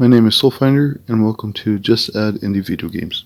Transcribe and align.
My 0.00 0.06
name 0.06 0.28
is 0.28 0.40
Soulfinder, 0.40 1.00
and 1.08 1.24
welcome 1.24 1.52
to 1.54 1.76
Just 1.80 2.14
Add 2.14 2.34
Indie 2.36 2.64
Video 2.64 2.88
Games. 2.88 3.24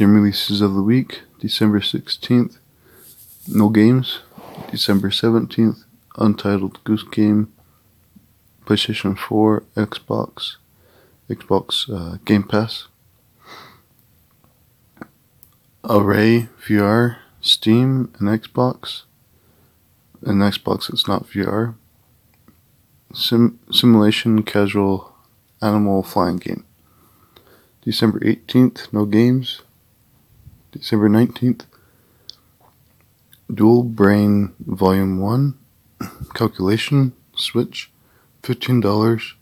Game 0.00 0.14
releases 0.14 0.62
of 0.62 0.72
the 0.72 0.82
week 0.82 1.24
December 1.40 1.78
16th, 1.78 2.56
No 3.46 3.68
Games. 3.68 4.20
December 4.70 5.10
17th, 5.10 5.84
Untitled 6.16 6.82
Goose 6.84 7.02
Game. 7.02 7.52
PlayStation 8.64 9.18
4, 9.18 9.62
Xbox, 9.76 10.56
Xbox 11.28 11.90
uh, 11.94 12.16
Game 12.24 12.44
Pass. 12.44 12.88
Array 15.84 16.48
VR, 16.66 17.18
Steam, 17.42 18.10
and 18.18 18.26
Xbox. 18.26 19.02
And 20.22 20.40
Xbox, 20.40 20.88
it's 20.88 21.06
not 21.06 21.26
VR. 21.26 21.74
Sim- 23.12 23.58
simulation 23.70 24.44
Casual 24.44 25.14
Animal 25.60 26.02
Flying 26.02 26.38
Game. 26.38 26.64
December 27.84 28.18
18th, 28.20 28.90
No 28.94 29.04
Games. 29.04 29.60
December 30.72 31.08
19th, 31.08 31.62
Dual 33.52 33.82
Brain 33.82 34.54
Volume 34.60 35.18
1, 35.18 35.58
Calculation, 36.34 37.12
Switch, 37.34 37.90
$15, 38.44 39.32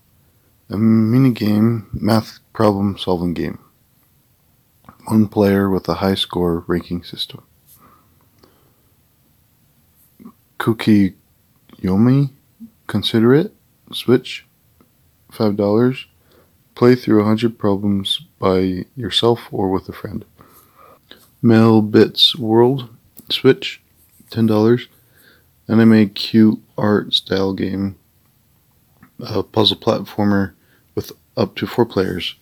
a 0.70 0.78
mini 0.78 1.30
game, 1.30 1.88
math 1.92 2.38
problem 2.54 2.96
solving 2.96 3.34
game. 3.34 3.58
One 5.06 5.28
player 5.28 5.68
with 5.68 5.88
a 5.88 5.94
high 5.94 6.14
score 6.14 6.64
ranking 6.66 7.02
system. 7.02 7.42
Cookie 10.56 11.14
Yomi, 11.82 12.30
Consider 12.86 13.34
It, 13.34 13.54
Switch, 13.92 14.46
$5. 15.32 16.04
Play 16.74 16.94
through 16.94 17.18
100 17.18 17.58
problems 17.58 18.20
by 18.38 18.86
yourself 18.96 19.48
or 19.52 19.70
with 19.70 19.88
a 19.88 19.92
friend. 19.92 20.24
Melbits 21.42 22.36
World 22.36 22.88
Switch, 23.30 23.80
ten 24.30 24.46
dollars. 24.46 24.88
Anime 25.68 26.08
cute 26.08 26.60
art 26.78 27.12
style 27.12 27.52
game, 27.52 27.96
a 29.20 29.42
puzzle 29.42 29.76
platformer 29.76 30.52
with 30.94 31.12
up 31.36 31.54
to 31.56 31.66
four 31.66 31.84
players, 31.84 32.36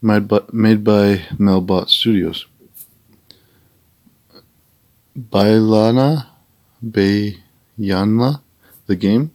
made 0.00 0.28
by, 0.28 0.42
made 0.52 0.84
by 0.84 1.22
Melbot 1.36 1.88
Studios. 1.88 2.46
Bailana, 5.18 6.28
Bayanla, 6.84 8.40
the 8.86 8.96
game, 8.96 9.32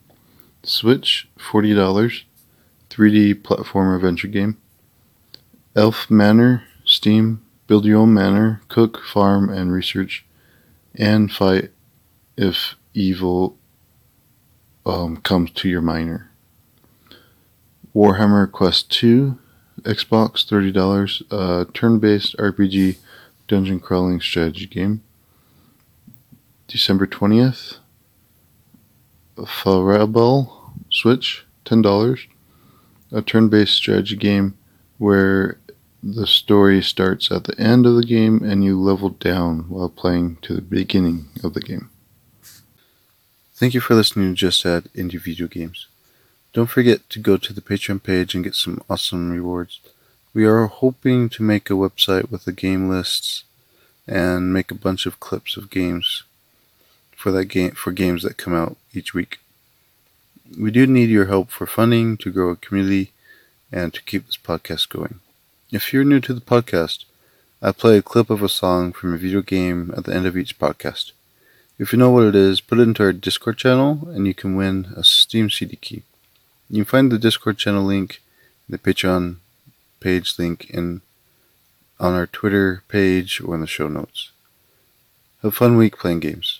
Switch, 0.64 1.28
forty 1.38 1.74
dollars, 1.76 2.24
3D 2.90 3.42
platformer 3.42 3.98
adventure 3.98 4.30
game. 4.30 4.58
Elf 5.76 6.10
Manor, 6.10 6.64
Steam, 6.86 7.45
build 7.68 7.86
your 7.86 8.00
own 8.00 8.14
manor, 8.14 8.62
cook, 8.68 9.02
farm, 9.04 9.50
and 9.50 9.72
research, 9.72 10.26
and 10.94 11.32
fight 11.32 11.72
if 12.38 12.76
evil 12.94 13.58
um, 14.86 15.18
comes 15.18 15.52
to 15.52 15.70
your 15.70 15.82
miner. 15.82 16.32
Warhammer 17.96 18.52
Quest 18.52 18.92
2, 18.92 19.38
Xbox, 19.82 20.46
$30, 20.46 21.24
uh, 21.32 21.66
turn 21.74 22.00
based 22.00 22.36
RPG 22.38 22.98
dungeon 23.48 23.80
crawling 23.80 24.20
strategy 24.20 24.66
game. 24.66 25.02
December 26.68 27.08
20th, 27.08 27.78
Farabel 29.38 30.52
Switch, 30.90 31.46
$10, 31.66 32.20
a 33.12 33.22
turn 33.22 33.50
based 33.50 33.74
strategy 33.74 34.16
game 34.16 34.58
where 34.98 35.60
the 36.08 36.28
story 36.28 36.84
starts 36.84 37.32
at 37.32 37.46
the 37.46 37.60
end 37.60 37.88
of 37.88 37.96
the 37.96 38.06
game 38.06 38.44
and 38.44 38.64
you 38.64 38.80
level 38.80 39.10
down 39.10 39.62
while 39.70 39.90
playing 39.90 40.38
to 40.44 40.54
the 40.54 40.62
beginning 40.62 41.26
of 41.44 41.56
the 41.56 41.60
game. 41.60 41.90
Thank 43.56 43.74
you 43.74 43.82
for 43.82 43.96
listening 43.96 44.30
to 44.30 44.36
Just 44.36 44.64
Add 44.68 44.84
Indie 44.94 45.20
Video 45.20 45.48
Games. 45.48 45.88
Don't 46.54 46.70
forget 46.70 47.10
to 47.10 47.20
go 47.20 47.38
to 47.38 47.52
the 47.52 47.62
Patreon 47.62 48.04
page 48.04 48.36
and 48.36 48.44
get 48.44 48.54
some 48.54 48.84
awesome 48.88 49.32
rewards. 49.32 49.80
We 50.32 50.46
are 50.46 50.68
hoping 50.68 51.28
to 51.30 51.42
make 51.42 51.72
a 51.72 51.74
website 51.74 52.30
with 52.30 52.46
the 52.46 52.52
game 52.52 52.88
lists 52.88 53.44
and 54.06 54.54
make 54.54 54.70
a 54.70 54.76
bunch 54.76 55.08
of 55.08 55.20
clips 55.20 55.58
of 55.58 55.72
games 55.72 56.22
for 57.16 57.32
that 57.32 57.46
game 57.46 57.72
for 57.72 57.92
games 57.92 58.22
that 58.22 58.38
come 58.38 58.54
out 58.54 58.78
each 58.94 59.16
week. 59.16 59.40
We 60.56 60.70
do 60.70 60.86
need 60.86 61.10
your 61.10 61.26
help 61.26 61.50
for 61.50 61.66
funding 61.66 62.18
to 62.18 62.32
grow 62.32 62.52
a 62.52 62.56
community 62.56 63.12
and 63.72 63.92
to 63.96 64.04
keep 64.04 64.28
this 64.28 64.38
podcast 64.38 64.90
going. 64.90 65.20
If 65.72 65.92
you're 65.92 66.04
new 66.04 66.20
to 66.20 66.34
the 66.34 66.42
podcast, 66.42 67.06
I 67.60 67.72
play 67.72 67.98
a 67.98 68.04
clip 68.04 68.30
of 68.30 68.44
a 68.44 68.50
song 68.50 68.94
from 68.94 69.16
a 69.16 69.18
video 69.18 69.42
game 69.42 69.92
at 69.98 70.04
the 70.04 70.14
end 70.14 70.28
of 70.28 70.38
each 70.38 70.60
podcast. 70.60 71.12
If 71.80 71.92
you 71.92 71.98
know 71.98 72.12
what 72.12 72.26
it 72.26 72.36
is, 72.36 72.62
put 72.62 72.78
it 72.78 72.84
into 72.84 73.02
our 73.02 73.12
Discord 73.12 73.58
channel 73.58 74.08
and 74.10 74.28
you 74.28 74.36
can 74.36 74.56
win 74.56 74.94
a 74.96 75.04
Steam 75.04 75.50
CD 75.50 75.76
key. 75.76 76.04
You 76.70 76.84
can 76.84 76.86
find 76.86 77.12
the 77.12 77.18
Discord 77.18 77.58
channel 77.58 77.84
link, 77.84 78.22
the 78.70 78.78
Patreon 78.78 79.38
page 80.00 80.38
link 80.38 80.70
in 80.70 81.02
on 82.00 82.14
our 82.14 82.28
Twitter 82.28 82.84
page 82.88 83.42
or 83.42 83.56
in 83.56 83.62
the 83.62 83.68
show 83.68 83.88
notes. 83.88 84.30
Have 85.42 85.52
a 85.52 85.56
fun 85.56 85.78
week 85.78 85.98
playing 85.98 86.20
games. 86.20 86.60